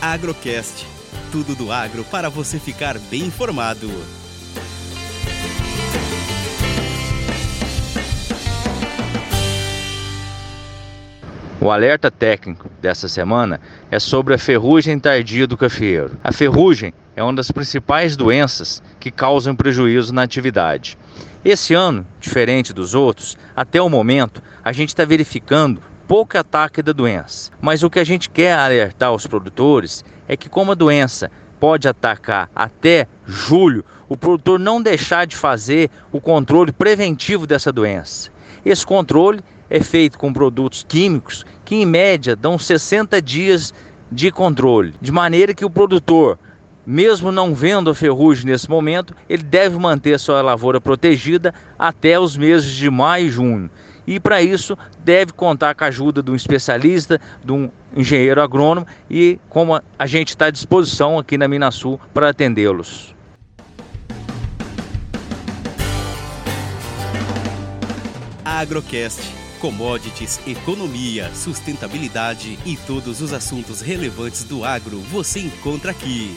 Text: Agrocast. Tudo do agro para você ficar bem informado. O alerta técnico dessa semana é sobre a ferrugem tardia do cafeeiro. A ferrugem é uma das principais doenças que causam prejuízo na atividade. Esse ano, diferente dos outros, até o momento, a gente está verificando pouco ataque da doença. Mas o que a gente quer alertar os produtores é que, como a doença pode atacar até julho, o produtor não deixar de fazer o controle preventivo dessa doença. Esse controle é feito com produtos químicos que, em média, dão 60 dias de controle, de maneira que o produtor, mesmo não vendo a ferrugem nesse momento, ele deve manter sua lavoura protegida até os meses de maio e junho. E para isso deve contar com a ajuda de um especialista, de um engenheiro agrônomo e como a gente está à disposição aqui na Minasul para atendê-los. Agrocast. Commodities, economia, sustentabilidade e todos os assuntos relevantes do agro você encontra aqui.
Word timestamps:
Agrocast. 0.00 0.86
Tudo 1.32 1.54
do 1.54 1.72
agro 1.72 2.04
para 2.04 2.28
você 2.28 2.58
ficar 2.58 2.98
bem 2.98 3.22
informado. 3.22 3.90
O 11.58 11.70
alerta 11.70 12.10
técnico 12.10 12.70
dessa 12.80 13.08
semana 13.08 13.60
é 13.90 13.98
sobre 13.98 14.34
a 14.34 14.38
ferrugem 14.38 15.00
tardia 15.00 15.46
do 15.46 15.56
cafeeiro. 15.56 16.16
A 16.22 16.30
ferrugem 16.30 16.94
é 17.16 17.22
uma 17.22 17.32
das 17.32 17.50
principais 17.50 18.16
doenças 18.16 18.82
que 19.00 19.10
causam 19.10 19.56
prejuízo 19.56 20.14
na 20.14 20.22
atividade. 20.22 20.96
Esse 21.44 21.74
ano, 21.74 22.06
diferente 22.20 22.72
dos 22.72 22.94
outros, 22.94 23.36
até 23.56 23.80
o 23.80 23.88
momento, 23.88 24.42
a 24.62 24.72
gente 24.72 24.90
está 24.90 25.04
verificando 25.04 25.80
pouco 26.06 26.38
ataque 26.38 26.82
da 26.82 26.92
doença. 26.92 27.50
Mas 27.60 27.82
o 27.82 27.90
que 27.90 27.98
a 27.98 28.04
gente 28.04 28.30
quer 28.30 28.54
alertar 28.54 29.12
os 29.12 29.26
produtores 29.26 30.04
é 30.28 30.36
que, 30.36 30.48
como 30.48 30.72
a 30.72 30.74
doença 30.74 31.30
pode 31.58 31.88
atacar 31.88 32.50
até 32.54 33.06
julho, 33.26 33.84
o 34.08 34.16
produtor 34.16 34.58
não 34.58 34.80
deixar 34.80 35.26
de 35.26 35.36
fazer 35.36 35.90
o 36.12 36.20
controle 36.20 36.72
preventivo 36.72 37.46
dessa 37.46 37.72
doença. 37.72 38.30
Esse 38.64 38.84
controle 38.86 39.40
é 39.68 39.80
feito 39.80 40.18
com 40.18 40.32
produtos 40.32 40.84
químicos 40.86 41.44
que, 41.64 41.74
em 41.76 41.86
média, 41.86 42.36
dão 42.36 42.58
60 42.58 43.20
dias 43.20 43.74
de 44.10 44.30
controle, 44.30 44.94
de 45.00 45.10
maneira 45.10 45.52
que 45.52 45.64
o 45.64 45.70
produtor, 45.70 46.38
mesmo 46.86 47.32
não 47.32 47.54
vendo 47.54 47.90
a 47.90 47.94
ferrugem 47.94 48.46
nesse 48.46 48.70
momento, 48.70 49.14
ele 49.28 49.42
deve 49.42 49.76
manter 49.76 50.18
sua 50.20 50.40
lavoura 50.40 50.80
protegida 50.80 51.52
até 51.76 52.18
os 52.18 52.36
meses 52.36 52.70
de 52.70 52.88
maio 52.88 53.26
e 53.26 53.30
junho. 53.30 53.70
E 54.06 54.20
para 54.20 54.40
isso 54.42 54.78
deve 55.04 55.32
contar 55.32 55.74
com 55.74 55.84
a 55.84 55.88
ajuda 55.88 56.22
de 56.22 56.30
um 56.30 56.36
especialista, 56.36 57.20
de 57.44 57.52
um 57.52 57.70
engenheiro 57.94 58.40
agrônomo 58.40 58.86
e 59.10 59.38
como 59.48 59.80
a 59.98 60.06
gente 60.06 60.28
está 60.28 60.46
à 60.46 60.50
disposição 60.50 61.18
aqui 61.18 61.36
na 61.36 61.48
Minasul 61.48 62.00
para 62.14 62.30
atendê-los. 62.30 63.14
Agrocast. 68.44 69.20
Commodities, 69.60 70.38
economia, 70.46 71.30
sustentabilidade 71.34 72.58
e 72.64 72.76
todos 72.76 73.22
os 73.22 73.32
assuntos 73.32 73.80
relevantes 73.80 74.44
do 74.44 74.64
agro 74.64 74.98
você 75.00 75.40
encontra 75.40 75.90
aqui. 75.90 76.36